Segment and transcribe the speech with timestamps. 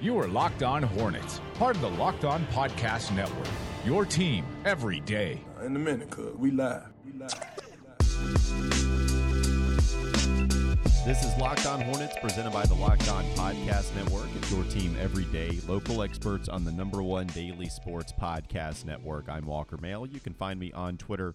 [0.00, 3.48] You are Locked On Hornets, part of the Locked On Podcast Network.
[3.84, 5.40] Your team every day.
[5.60, 6.86] Uh, in a minute, cuz we live.
[7.04, 7.34] We live.
[11.04, 14.28] This is Locked On Hornets, presented by the Locked On Podcast Network.
[14.36, 15.58] It's your team every day.
[15.66, 19.28] Local experts on the number one daily sports podcast network.
[19.28, 20.06] I'm Walker Mail.
[20.06, 21.34] You can find me on Twitter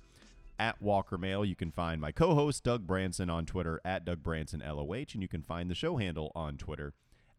[0.57, 1.43] at Walker Mail.
[1.43, 5.11] You can find my co host, Doug Branson, on Twitter at Doug Branson LOH.
[5.11, 6.93] And you can find the show handle on Twitter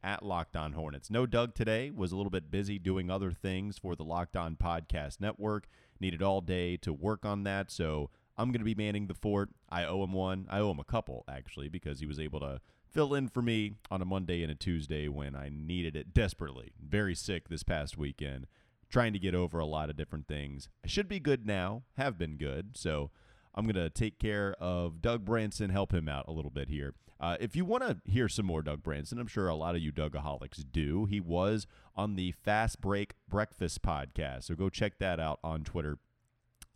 [0.04, 1.10] at Locked On Hornets.
[1.10, 4.54] No Doug today, was a little bit busy doing other things for the Locked On
[4.54, 5.66] Podcast Network.
[5.98, 9.48] Needed all day to work on that, so I'm going to be manning the fort.
[9.70, 10.46] I owe him one.
[10.50, 13.76] I owe him a couple, actually, because he was able to fill in for me
[13.90, 16.72] on a Monday and a Tuesday when I needed it desperately.
[16.80, 18.46] Very sick this past weekend,
[18.90, 20.68] trying to get over a lot of different things.
[20.84, 23.10] I should be good now, have been good, so
[23.54, 26.94] I'm going to take care of Doug Branson, help him out a little bit here.
[27.20, 29.80] Uh, if you want to hear some more Doug Branson, I'm sure a lot of
[29.80, 31.06] you Dougaholics do.
[31.06, 35.98] He was on the Fast Break Breakfast podcast, so go check that out on Twitter.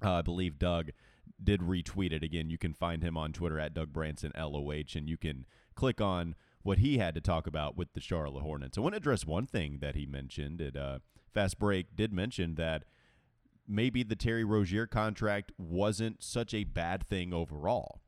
[0.03, 0.93] Uh, I believe Doug
[1.43, 2.51] did retweet it again.
[2.51, 6.35] You can find him on Twitter at Doug Branson LOH, and you can click on
[6.63, 8.79] what he had to talk about with the Charlotte Hornets.
[8.79, 10.61] I want to address one thing that he mentioned.
[10.61, 11.01] It uh,
[11.33, 12.85] Fast Break did mention that
[13.69, 18.01] maybe the Terry Rozier contract wasn't such a bad thing overall.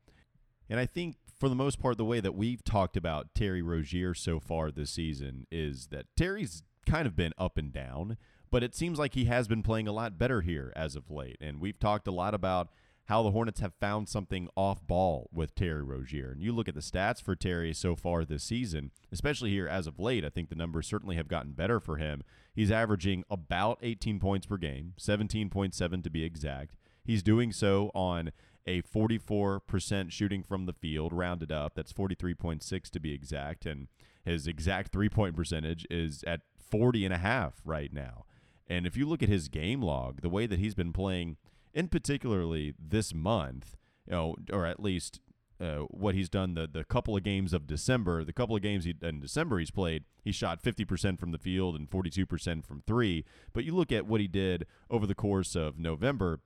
[0.69, 4.13] And I think for the most part, the way that we've talked about Terry Rozier
[4.13, 8.17] so far this season is that Terry's kind of been up and down,
[8.49, 11.37] but it seems like he has been playing a lot better here as of late.
[11.41, 12.69] And we've talked a lot about
[13.11, 16.31] how the Hornets have found something off ball with Terry Rozier.
[16.31, 19.85] And you look at the stats for Terry so far this season, especially here as
[19.85, 22.23] of late, I think the numbers certainly have gotten better for him.
[22.55, 26.77] He's averaging about 18 points per game, 17.7 to be exact.
[27.03, 28.31] He's doing so on
[28.65, 31.73] a 44% shooting from the field, rounded up.
[31.75, 33.65] That's 43.6 to be exact.
[33.65, 33.89] And
[34.23, 38.23] his exact three point percentage is at 40 and a half right now.
[38.69, 41.35] And if you look at his game log, the way that he's been playing,
[41.73, 43.75] in particularly this month,
[44.07, 45.19] you know, or at least
[45.61, 48.85] uh, what he's done the the couple of games of December, the couple of games
[48.85, 53.23] he, in December he's played, he shot 50% from the field and 42% from three.
[53.53, 56.39] But you look at what he did over the course of November,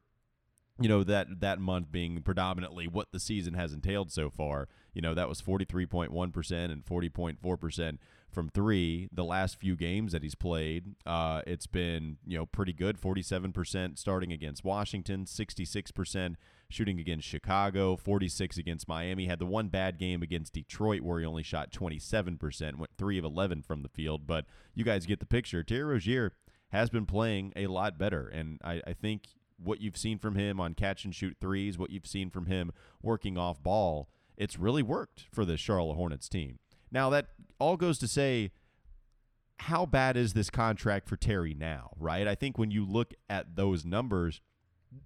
[0.80, 4.68] you know that that month being predominantly what the season has entailed so far.
[4.94, 7.98] You know that was 43.1% and 40.4%
[8.32, 10.96] from 3 the last few games that he's played.
[11.06, 13.00] Uh, it's been you know pretty good.
[13.00, 16.36] 47% starting against Washington 66%
[16.70, 19.28] shooting against Chicago 46 against Miami.
[19.28, 23.24] Had the one bad game against Detroit where he only shot 27% went 3 of
[23.26, 24.28] 11 from the field.
[24.28, 25.64] But you guys get the picture.
[25.64, 26.34] Terry Rozier
[26.70, 28.28] has been playing a lot better.
[28.28, 31.90] And I, I think what you've seen from him on catch and shoot threes, what
[31.90, 32.72] you've seen from him
[33.02, 36.60] working off ball, it's really worked for the Charlotte Hornets team.
[36.92, 37.28] Now, that
[37.60, 38.52] all goes to say,
[39.60, 42.28] how bad is this contract for Terry now, right?
[42.28, 44.42] I think when you look at those numbers,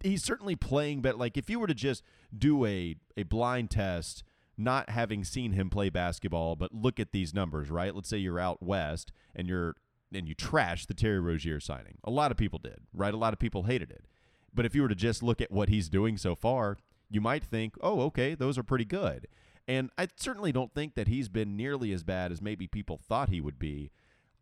[0.02, 2.04] he's certainly playing but like if you were to just
[2.38, 4.24] do a, a blind test
[4.58, 8.40] not having seen him play basketball but look at these numbers right let's say you're
[8.40, 9.76] out west and you're
[10.14, 13.34] and you trash the terry rozier signing a lot of people did right a lot
[13.34, 14.06] of people hated it
[14.54, 16.78] but if you were to just look at what he's doing so far,
[17.10, 19.28] you might think, oh, okay, those are pretty good.
[19.68, 23.30] And I certainly don't think that he's been nearly as bad as maybe people thought
[23.30, 23.92] he would be.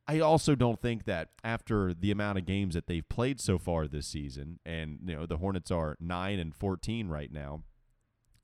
[0.07, 3.88] I also don't think that after the amount of games that they've played so far
[3.88, 7.63] this season, and you know the Hornets are nine and fourteen right now.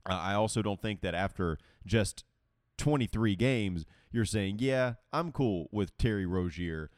[0.06, 2.26] Uh, I also don't think that after just
[2.78, 6.90] 23 games, you're saying, yeah, I'm cool with Terry Rozier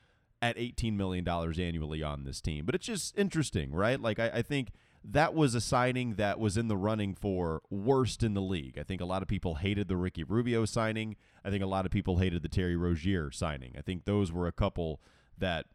[0.50, 2.66] at $18 million annually on this team.
[2.66, 4.00] But it's just interesting, right?
[4.00, 4.69] Like, I, I, think
[5.03, 8.78] that was a signing that was in the running for worst in the league.
[8.78, 11.16] I think a lot of people hated the Ricky Rubio signing.
[11.44, 13.73] I think a lot of people hated the Terry Rozier signing.
[13.78, 15.01] I think those were a couple
[15.38, 15.66] that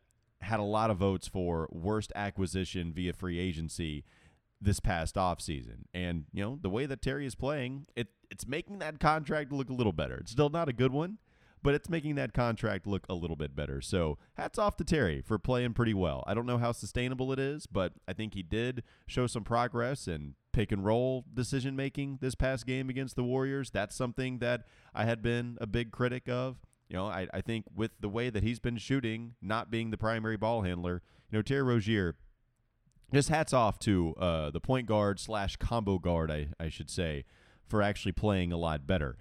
[0.41, 4.05] had a lot of votes for worst acquisition via free agency
[4.61, 5.85] this past offseason.
[5.93, 9.69] And, you know, the way that Terry is playing, it it's making that contract look
[9.69, 10.17] a little better.
[10.19, 11.19] It's still not a good one,
[11.63, 13.81] but it's making that contract look a little bit better.
[13.81, 16.25] So hats off to Terry for playing pretty well.
[16.27, 20.07] I don't know how sustainable it is, but I think he did show some progress
[20.07, 23.71] and pick and roll decision making this past game against the Warriors.
[23.71, 24.65] That's something that
[24.95, 26.59] I had been a big critic of.
[26.89, 29.99] You know, I, I think with the way that he's been shooting, not being the
[29.99, 32.17] primary ball handler, you know, Terry Rozier,
[33.13, 37.25] just hats off to uh, the point guard slash combo guard, I, I should say,
[37.67, 39.17] for actually playing a lot better.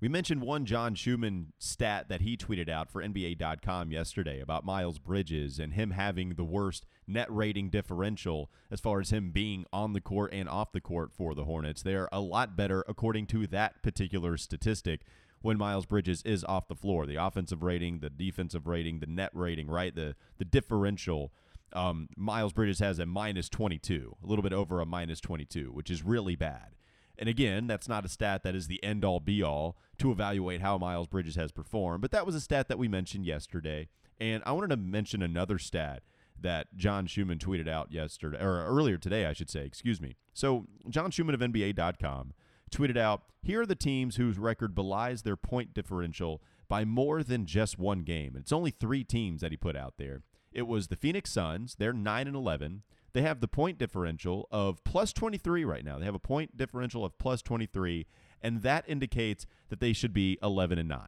[0.00, 4.98] We mentioned one John Schuhmann stat that he tweeted out for NBA.com yesterday about Miles
[4.98, 9.92] Bridges and him having the worst net rating differential as far as him being on
[9.92, 11.82] the court and off the court for the Hornets.
[11.82, 15.02] They're a lot better according to that particular statistic.
[15.42, 17.04] when Miles Bridges is off the floor.
[17.06, 19.94] The offensive rating, the defensive rating, the net rating, right?
[19.94, 21.32] The the differential.
[21.74, 25.90] Um, Miles Bridges has a minus 22, a little bit over a minus 22, which
[25.90, 26.76] is really bad.
[27.18, 30.60] And again, that's not a stat that is the end all be all to evaluate
[30.60, 33.88] how Miles Bridges has performed, but that was a stat that we mentioned yesterday.
[34.18, 36.02] And I wanted to mention another stat
[36.40, 40.16] that John Schuhmann tweeted out yesterday, or earlier today, I should say, excuse me.
[40.32, 42.32] So, John Schuhmann of NBA.com
[42.70, 47.46] tweeted out here are the teams whose record belies their point differential by more than
[47.46, 48.34] just one game.
[48.36, 50.22] It's only three teams that he put out there.
[50.52, 52.82] It was the Phoenix Suns, they're 9 and 11.
[53.14, 55.98] They have the point differential of plus 23 right now.
[55.98, 58.06] They have a point differential of plus 23,
[58.42, 61.00] and that indicates that they should be 11 and 9.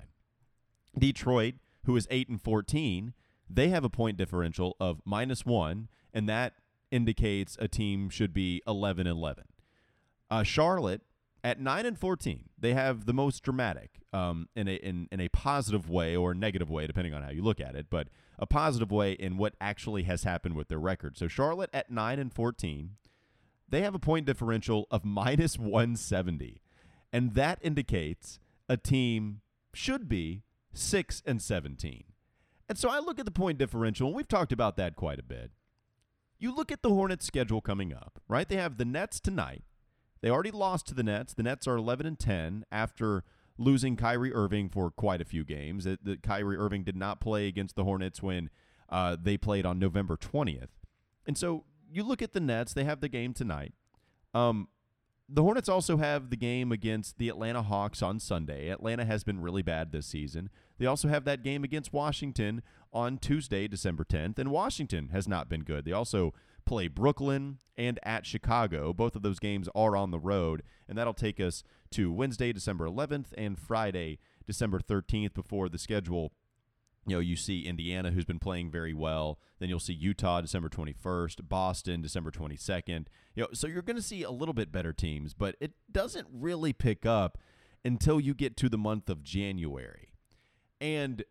[0.96, 1.54] Detroit,
[1.84, 3.12] who is 8 and 14,
[3.50, 6.54] they have a point differential of minus 1, and that
[6.92, 9.44] indicates a team should be 11 and 11.
[10.30, 11.02] Uh, Charlotte
[11.46, 15.28] at 9 and 14, they have the most dramatic um, in, a, in, in a
[15.28, 18.90] positive way or negative way, depending on how you look at it, but a positive
[18.90, 21.16] way in what actually has happened with their record.
[21.16, 22.96] So Charlotte at 9 and 14,
[23.68, 26.62] they have a point differential of minus 170.
[27.12, 29.40] And that indicates a team
[29.72, 30.42] should be
[30.74, 32.02] 6 and 17.
[32.68, 35.22] And so I look at the point differential, and we've talked about that quite a
[35.22, 35.52] bit.
[36.40, 38.48] You look at the Hornets' schedule coming up, right?
[38.48, 39.62] They have the Nets tonight.
[40.26, 41.34] They already lost to the Nets.
[41.34, 43.22] The Nets are 11 and 10 after
[43.58, 45.84] losing Kyrie Irving for quite a few games.
[45.84, 48.50] The, the Kyrie Irving did not play against the Hornets when
[48.88, 50.70] uh, they played on November 20th.
[51.28, 53.72] And so you look at the Nets, they have the game tonight.
[54.34, 54.66] Um,
[55.28, 58.68] the Hornets also have the game against the Atlanta Hawks on Sunday.
[58.68, 60.50] Atlanta has been really bad this season.
[60.78, 62.62] They also have that game against Washington
[62.92, 65.84] on Tuesday, December 10th, and Washington has not been good.
[65.84, 66.34] They also
[66.66, 68.92] play Brooklyn and at Chicago.
[68.92, 72.86] Both of those games are on the road, and that'll take us to Wednesday, December
[72.86, 76.32] 11th, and Friday, December 13th, before the schedule.
[77.06, 79.38] You know, you see Indiana, who's been playing very well.
[79.60, 83.06] Then you'll see Utah, December 21st, Boston, December 22nd.
[83.36, 86.26] You know, so you're going to see a little bit better teams, but it doesn't
[86.32, 87.38] really pick up
[87.84, 90.08] until you get to the month of January.
[90.80, 91.22] And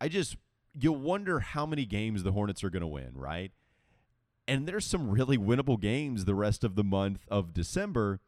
[0.00, 0.36] I just,
[0.74, 3.52] you'll wonder how many games the Hornets are going to win, right?
[4.52, 8.20] And there's some really winnable games the rest of the month of December.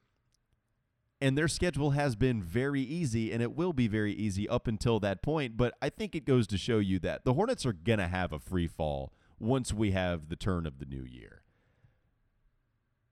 [1.21, 4.99] And their schedule has been very easy, and it will be very easy up until
[5.01, 5.59] that point.
[5.59, 8.33] But I think it goes to show you that the Hornets are going to have
[8.33, 11.43] a free fall once we have the turn of the new year.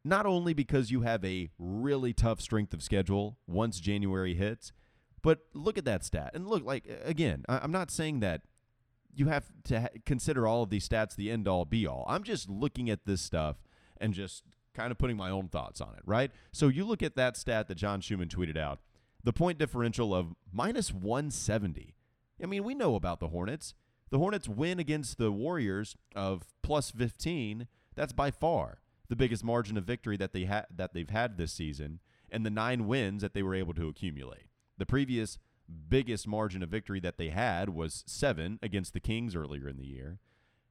[0.02, 4.72] Not only because you have a really tough strength of schedule once January hits,
[5.20, 6.30] but look at that stat.
[6.32, 8.40] And look, like, again, I'm not saying that
[9.14, 12.04] you have to ha- consider all of these stats the end all be all.
[12.08, 13.56] I'm just looking at this stuff
[14.00, 14.42] and just
[14.74, 16.30] kind of putting my own thoughts on it, right?
[16.50, 18.80] So you look at that stat that John Schuhmann tweeted out
[19.22, 21.94] the point differential of minus 170.
[22.42, 23.74] I mean, we know about the Hornets.
[24.10, 27.68] The Hornets win against the Warriors of plus 15.
[27.94, 31.52] That's by far the biggest margin of victory that they had that they've had this
[31.52, 32.00] season
[32.30, 34.46] and the 9 wins that they were able to accumulate.
[34.78, 35.38] The previous
[35.88, 39.86] biggest margin of victory that they had was 7 against the Kings earlier in the
[39.86, 40.18] year.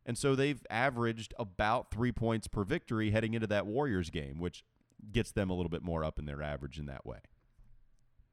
[0.05, 4.63] And so they've averaged about three points per victory heading into that Warriors game, which
[5.11, 7.19] gets them a little bit more up in their average in that way.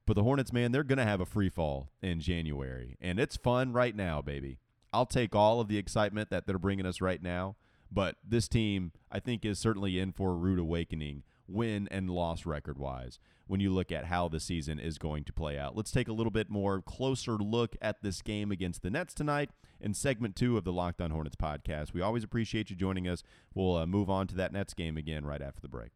[0.06, 2.96] But the Hornets, man, they're going to have a free fall in January.
[3.00, 4.58] And it's fun right now, baby.
[4.92, 7.56] I'll take all of the excitement that they're bringing us right now.
[7.92, 12.46] But this team, I think, is certainly in for a rude awakening win and loss
[12.46, 15.74] record wise when you look at how the season is going to play out.
[15.74, 19.50] Let's take a little bit more closer look at this game against the Nets tonight
[19.80, 21.92] in segment two of the Locked On Hornets podcast.
[21.92, 23.22] We always appreciate you joining us.
[23.54, 25.90] We'll uh, move on to that Nets game again right after the break.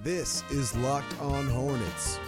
[0.00, 2.18] This is Locked On Hornets.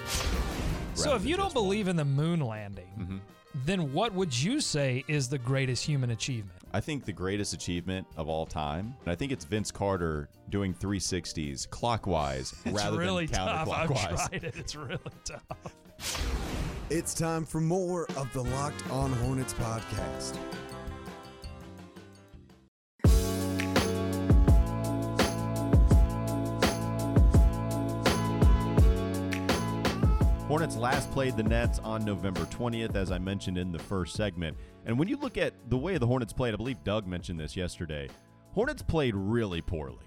[0.95, 3.17] So, if you don't believe in the moon landing, mm-hmm.
[3.65, 6.59] Then what would you say is the greatest human achievement?
[6.73, 10.75] I think the greatest achievement of all time, and I think it's Vince Carter doing
[10.75, 13.69] 360s clockwise It's rather really than tough.
[13.69, 14.29] I've counterclockwise.
[14.29, 14.55] tried it.
[14.59, 15.75] It's really tough.
[16.91, 20.37] It's time for more of the Locked On Hornets podcast.
[30.67, 34.57] Hornets last played the Nets on November 20th, as I mentioned in the first segment.
[34.85, 37.57] And when you look at the way the Hornets played, I believe Doug mentioned this
[37.57, 38.09] yesterday,
[38.53, 40.05] Hornets played really poorly.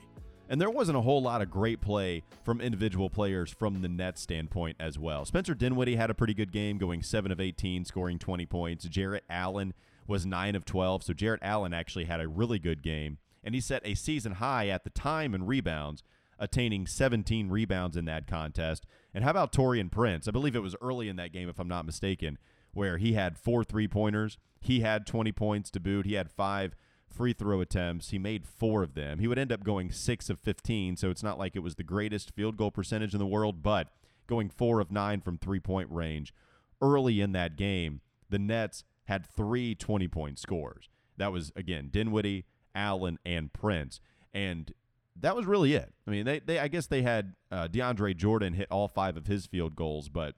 [0.49, 4.19] And there wasn't a whole lot of great play from individual players from the Nets
[4.19, 5.23] standpoint as well.
[5.23, 8.83] Spencer Dinwiddie had a pretty good game, going 7 of 18, scoring 20 points.
[8.83, 9.73] Jarrett Allen
[10.07, 13.17] was 9 of 12, so Jarrett Allen actually had a really good game.
[13.45, 16.03] And he set a season high at the time in rebounds.
[16.39, 18.86] Attaining 17 rebounds in that contest.
[19.13, 20.27] And how about Taurean Prince?
[20.27, 22.38] I believe it was early in that game, if I'm not mistaken,
[22.74, 24.38] where he had four three pointers.
[24.62, 26.05] He had 20 points to boot.
[26.05, 26.75] He had five
[27.10, 28.10] free throw attempts.
[28.10, 29.19] He made four of them.
[29.19, 31.84] He would end up going six of 15, so it's not like it was the
[31.84, 33.89] greatest field goal percentage in the world, but
[34.27, 36.34] going four of nine from three point range.
[36.81, 40.89] Early in that game, the Nets had three 20 point scores.
[41.17, 44.00] That was, again, Dinwiddie, Allen, and Prince.
[44.34, 44.72] And
[45.21, 45.93] that was really it.
[46.07, 49.27] I mean, they, they I guess they had uh, DeAndre Jordan hit all five of
[49.27, 50.35] his field goals, but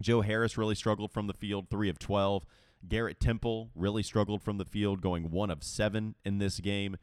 [0.00, 2.44] Joe Harris really struggled from the field, three of 12.
[2.86, 6.96] Garrett Temple really struggled from the field, going one of seven in this game.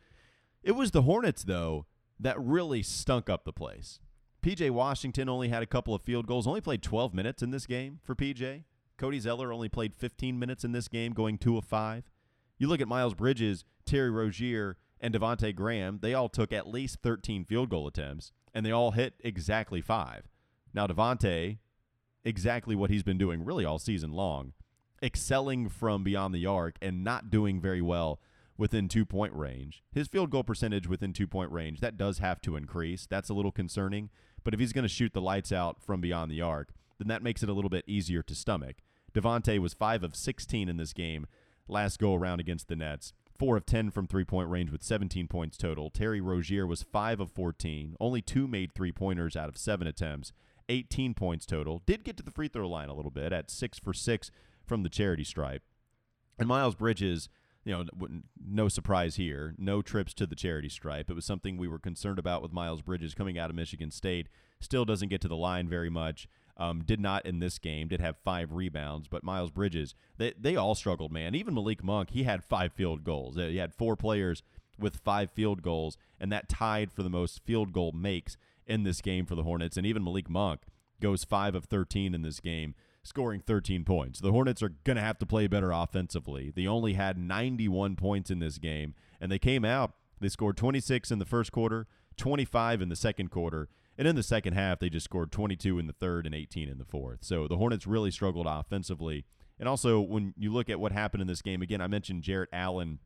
[0.63, 1.88] It was the Hornets, though,
[2.20, 4.00] that really stunk up the place.
[4.43, 7.65] PJ Washington only had a couple of field goals, only played 12 minutes in this
[7.65, 8.63] game for PJ.
[8.98, 12.03] Cody Zeller only played 15 minutes in this game, going two of five.
[12.60, 17.00] You look at Miles Bridges, Terry Rozier, and Devonte Graham, they all took at least
[17.01, 20.29] 13 field goal attempts, and they all hit exactly five.
[20.74, 21.58] Now, Devonte,
[22.24, 24.53] exactly what he's been doing really all season long,
[25.03, 28.22] excelling from beyond the arc and not doing very well
[28.58, 29.84] within two point range.
[29.91, 33.08] His field goal percentage within two point range, that does have to increase.
[33.08, 34.12] That's a little concerning.
[34.43, 37.24] But if he's going to shoot the lights out from beyond the arc, then that
[37.24, 38.77] makes it a little bit easier to stomach.
[39.13, 41.27] Devonte was 5 of 16 in this game
[41.67, 43.13] last go around against the Nets.
[43.41, 45.89] 4 of 10 from three point range with 17 points total.
[45.89, 50.31] Terry Rozier was 5 of 14, only two made three pointers out of seven attempts,
[50.69, 51.81] 18 points total.
[51.88, 54.29] Did get to the free throw line a little bit at 6 for 6
[54.63, 55.63] from the charity stripe.
[56.38, 57.29] And Miles Bridges,
[57.63, 57.86] you know,
[58.44, 61.10] no surprise here, no trips to the charity stripe.
[61.10, 64.27] It was something we were concerned about with Miles Bridges coming out of Michigan State.
[64.60, 66.27] Still doesn't get to the line very much.
[66.58, 67.88] Um, did not in this game.
[67.88, 71.34] Did have five rebounds, but Miles Bridges, they they all struggled, man.
[71.34, 73.36] Even Malik Monk, he had five field goals.
[73.36, 74.44] He had four players
[74.77, 79.01] with five field goals, and that tied for the most field goal makes in this
[79.01, 79.77] game for the Hornets.
[79.77, 80.62] And even Malik Monk
[81.01, 84.20] goes five of 13 in this game, scoring 13 points.
[84.20, 86.51] The Hornets are going to have to play better offensively.
[86.55, 89.93] They only had 91 points in this game, and they came out.
[90.20, 94.24] They scored 26 in the first quarter, 25 in the second quarter, and in the
[94.24, 97.20] second half, they just scored 22 in the third and 18 in the fourth.
[97.22, 99.25] So the Hornets really struggled offensively.
[99.60, 102.50] And also, when you look at what happened in this game, again, I mentioned Jarrett
[102.51, 103.00] Allen.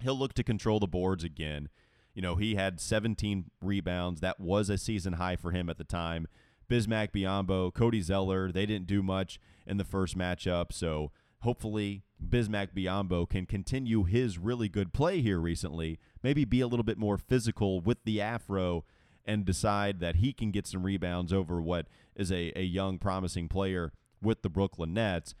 [0.00, 1.68] He'll look to control the boards again.
[2.14, 4.20] You know, he had 17 rebounds.
[4.20, 6.26] That was a season high for him at the time.
[6.68, 10.72] Bismack Biyombo, Cody Zeller, they didn't do much in the first matchup.
[10.72, 11.10] So
[11.40, 15.98] hopefully, Bismack Biyombo can continue his really good play here recently.
[16.22, 18.84] Maybe be a little bit more physical with the afro
[19.24, 23.48] and decide that he can get some rebounds over what is a, a young, promising
[23.48, 25.34] player with the Brooklyn Nets.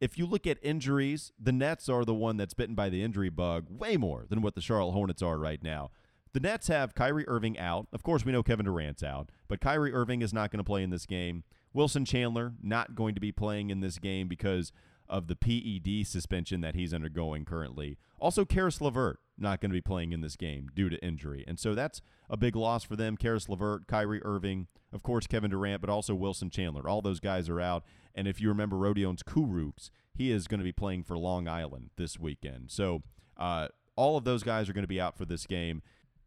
[0.00, 3.28] If you look at injuries, the Nets are the one that's bitten by the injury
[3.28, 5.90] bug way more than what the Charlotte Hornets are right now.
[6.34, 7.86] The Nets have Kyrie Irving out.
[7.92, 10.82] Of course, we know Kevin Durant's out, but Kyrie Irving is not going to play
[10.82, 11.44] in this game.
[11.72, 14.72] Wilson Chandler not going to be playing in this game because
[15.08, 17.98] of the PED suspension that he's undergoing currently.
[18.18, 21.44] Also, Caris LeVert not going to be playing in this game due to injury.
[21.46, 23.16] And so that's a big loss for them.
[23.16, 26.88] Caris LeVert, Kyrie Irving, of course, Kevin Durant, but also Wilson Chandler.
[26.88, 27.84] All those guys are out.
[28.12, 31.90] And if you remember Rodions Kurucs, he is going to be playing for Long Island
[31.96, 32.72] this weekend.
[32.72, 33.02] So
[33.36, 35.82] uh, all of those guys are going to be out for this game.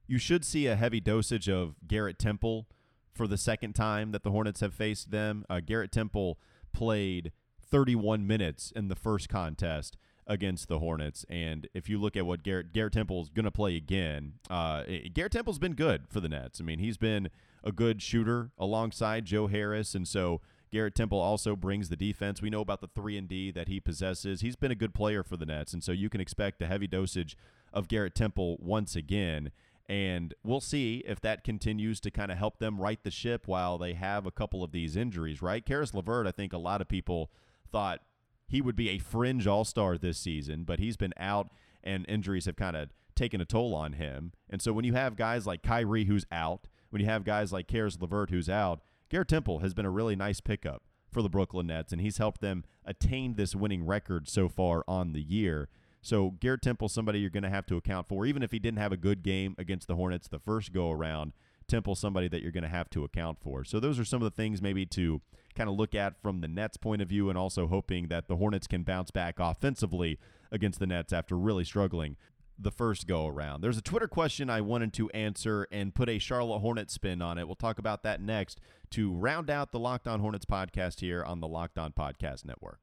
[0.08, 2.68] You should see a heavy dosage of Garrett Temple
[3.14, 5.46] for the second time that the Hornets have faced them.
[5.50, 6.40] Uh, Garrett Temple
[6.74, 7.32] played
[7.70, 11.26] 31 minutes in the first contest against the Hornets.
[11.30, 14.84] And if you look at what Garrett Garrett Temple is going to play again, uh,
[15.14, 16.62] Garrett Temple's been good for the Nets.
[16.62, 17.30] I mean, he's been
[17.64, 22.42] a good shooter alongside Joe Harris, and so Garrett Temple also brings the defense.
[22.42, 24.42] We know about the three and D that he possesses.
[24.42, 26.88] He's been a good player for the Nets, and so you can expect a heavy
[26.88, 27.38] dosage
[27.74, 29.52] of Garrett Temple once again.
[29.90, 33.78] And we'll see if that continues to kind of help them right the ship while
[33.78, 35.66] they have a couple of these injuries, right?
[35.66, 37.32] Caris LeVert, I think a lot of people
[37.72, 38.02] thought
[38.48, 41.50] he would be a fringe all star this season, but he's been out
[41.84, 44.34] and injuries have kind of taken a toll on him.
[44.50, 47.68] And so when you have guys like Kyrie who's out, when you have guys like
[47.68, 51.68] Caris LeVert who's out, Garrett Temple has been a really nice pickup for the Brooklyn
[51.68, 55.70] Nets, and he's helped them attain this winning record so far on the year.
[56.08, 58.80] So Garrett Temple, somebody you're going to have to account for, even if he didn't
[58.80, 61.34] have a good game against the Hornets the first go around.
[61.68, 63.66] Temple, somebody that you're going to have to account for.
[63.66, 65.20] So those are some of the things maybe to
[65.54, 68.38] kind of look at from the Nets' point of view, and also hoping that the
[68.38, 70.18] Hornets can bounce back offensively
[70.50, 72.16] against the Nets after really struggling
[72.58, 73.60] the first go around.
[73.60, 77.38] There's a Twitter question I wanted to answer and put a Charlotte Hornets spin on
[77.38, 77.48] it.
[77.48, 78.62] We'll talk about that next
[78.92, 82.80] to round out the Locked On Hornets podcast here on the Locked On Podcast Network.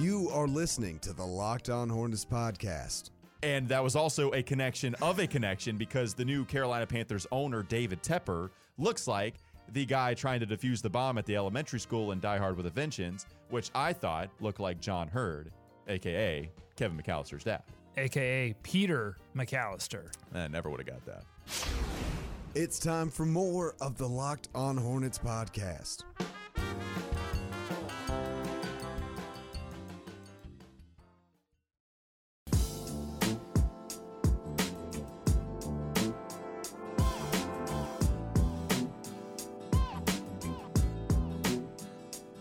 [0.00, 3.10] You are listening to the Locked On Hornets podcast.
[3.42, 7.62] And that was also a connection of a connection because the new Carolina Panthers owner,
[7.62, 9.34] David Tepper, looks like
[9.74, 12.64] the guy trying to defuse the bomb at the elementary school in Die Hard with
[12.64, 15.52] a Vengeance, which I thought looked like John Heard,
[15.86, 17.62] aka Kevin McAllister's dad.
[17.98, 20.06] AKA Peter McAllister.
[20.34, 21.24] I never would have got that.
[22.54, 26.04] It's time for more of the Locked On Hornets podcast.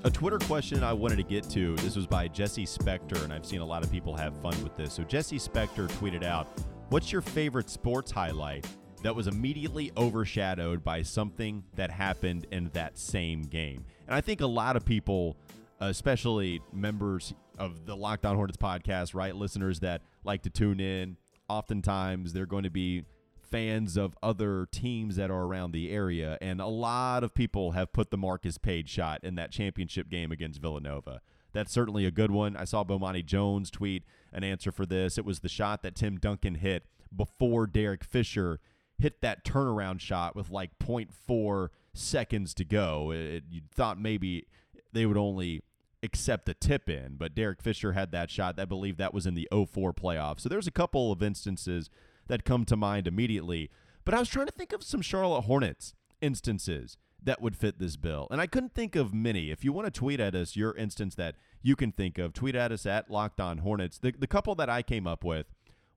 [0.09, 1.75] A Twitter question I wanted to get to.
[1.75, 4.75] This was by Jesse Spector, and I've seen a lot of people have fun with
[4.75, 4.91] this.
[4.91, 6.47] So Jesse Spector tweeted out,
[6.89, 8.65] "What's your favorite sports highlight
[9.03, 14.41] that was immediately overshadowed by something that happened in that same game?" And I think
[14.41, 15.37] a lot of people,
[15.79, 21.17] especially members of the Locked On Hornets podcast, right, listeners that like to tune in,
[21.47, 23.03] oftentimes they're going to be
[23.49, 27.93] fans of other teams that are around the area, and a lot of people have
[27.93, 31.21] put the Marcus Paige shot in that championship game against Villanova.
[31.53, 32.55] That's certainly a good one.
[32.55, 35.17] I saw Bomani Jones tweet an answer for this.
[35.17, 38.59] It was the shot that Tim Duncan hit before Derek Fisher
[38.99, 43.11] hit that turnaround shot with like 0.4 seconds to go.
[43.11, 44.45] It, you thought maybe
[44.93, 45.63] they would only
[46.03, 48.59] accept the tip in, but Derek Fisher had that shot.
[48.59, 50.39] I believe that was in the 04 playoff.
[50.39, 51.89] So there's a couple of instances
[52.29, 53.69] that come to mind immediately.
[54.05, 57.97] But I was trying to think of some Charlotte Hornets instances that would fit this
[57.97, 58.27] bill.
[58.31, 59.51] And I couldn't think of many.
[59.51, 62.55] If you want to tweet at us your instance that you can think of, tweet
[62.55, 63.97] at us at Locked On Hornets.
[63.97, 65.47] The, the couple that I came up with,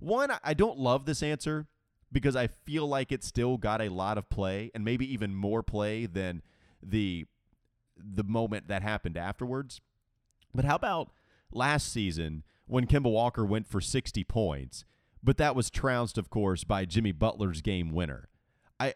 [0.01, 1.69] one, I don't love this answer
[2.11, 5.63] because I feel like it still got a lot of play and maybe even more
[5.63, 6.43] play than
[6.83, 7.27] the
[7.97, 9.81] the moment that happened afterwards.
[10.53, 11.11] But how about
[11.53, 14.85] last season when Kemba Walker went for 60 points
[15.23, 18.29] but that was trounced, of course, by Jimmy Butler's game winner.
[18.81, 18.95] I,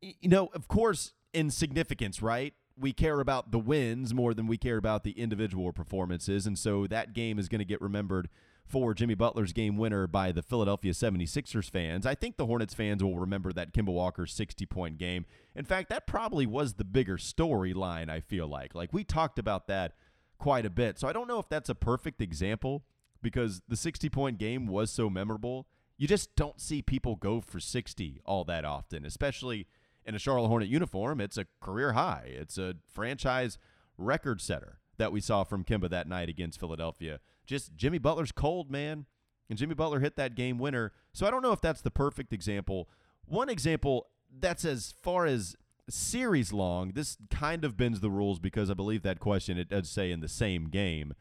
[0.00, 2.54] you know, of course, in significance, right?
[2.76, 6.46] We care about the wins more than we care about the individual performances.
[6.46, 8.28] And so that game is going to get remembered
[8.64, 12.04] for Jimmy Butler's game winner by the Philadelphia 76ers fans.
[12.06, 15.24] I think the Hornets fans will remember that Kemba Walker's 60 point game.
[15.56, 18.74] In fact, that probably was the bigger storyline, I feel like.
[18.74, 19.94] Like, we talked about that
[20.38, 20.98] quite a bit.
[20.98, 22.84] So I don't know if that's a perfect example
[23.22, 25.66] because the 60 point game was so memorable.
[25.96, 29.66] You just don't see people go for 60 all that often, especially
[30.04, 31.20] in a Charlotte Hornet uniform.
[31.20, 33.58] It's a career high, it's a franchise
[33.96, 37.20] record setter that we saw from Kemba that night against Philadelphia.
[37.46, 39.06] Just Jimmy Butler's cold, man.
[39.48, 40.92] And Jimmy Butler hit that game winner.
[41.12, 42.88] So I don't know if that's the perfect example.
[43.24, 45.56] One example that's as far as
[45.88, 49.88] series long, this kind of bends the rules because I believe that question it does
[49.88, 51.14] say in the same game.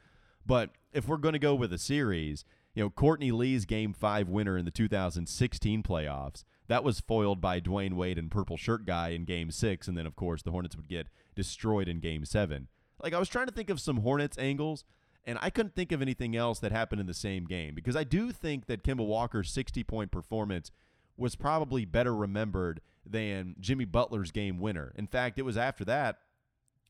[0.48, 4.30] But if we're going to go with a series, you know, Courtney Lee's Game Five
[4.30, 9.10] winner in the 2016 playoffs that was foiled by Dwyane Wade and Purple Shirt Guy
[9.10, 12.68] in Game Six, and then of course the Hornets would get destroyed in Game Seven.
[13.02, 14.86] Like I was trying to think of some Hornets angles,
[15.26, 18.04] and I couldn't think of anything else that happened in the same game because I
[18.04, 20.72] do think that Kemba Walker's 60 point performance
[21.18, 24.94] was probably better remembered than Jimmy Butler's game winner.
[24.96, 26.20] In fact, it was after that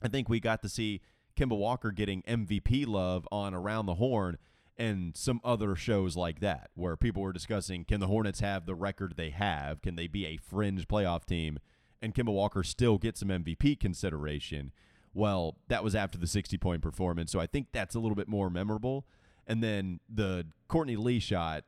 [0.02, 1.02] I think we got to see
[1.38, 4.38] Kemba Walker getting MVP love on Around the Horn
[4.78, 8.76] and some other shows like that, where people were discussing can the Hornets have the
[8.76, 9.82] record they have?
[9.82, 11.60] Can they be a fringe playoff team?
[12.02, 14.72] And Kemba Walker still get some MVP consideration.
[15.14, 18.28] Well, that was after the 60 point performance, so I think that's a little bit
[18.28, 19.06] more memorable.
[19.48, 21.64] And then the Courtney Lee shot,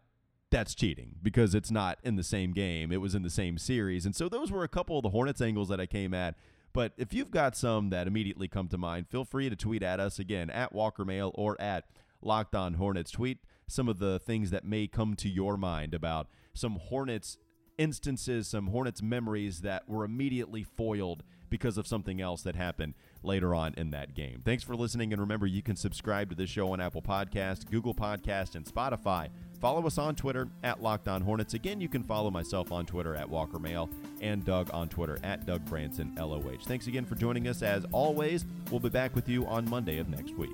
[0.52, 2.92] that's cheating because it's not in the same game.
[2.92, 4.06] It was in the same series.
[4.06, 6.36] And so those were a couple of the Hornets angles that I came at
[6.80, 10.00] but if you've got some that immediately come to mind, feel free to tweet at
[10.00, 11.84] us again at Walker Mail or at
[12.22, 13.12] Locked On Hornets.
[13.12, 17.38] Tweet some of the things that may come to your mind about some Hornets
[17.78, 23.54] instances, some Hornets memories that were immediately foiled because of something else that happened later
[23.54, 24.42] on in that game.
[24.46, 27.94] Thanks for listening, and remember you can subscribe to this show on Apple Podcast, Google
[27.94, 29.30] Podcast, and Spotify.
[29.60, 31.54] Follow us on Twitter at Locked On Hornets.
[31.54, 33.90] Again, you can follow myself on Twitter at Walker Mail
[34.22, 36.60] and Doug on Twitter at Doug Branson LOH.
[36.64, 37.62] Thanks again for joining us.
[37.62, 40.52] As always, we'll be back with you on Monday of next week.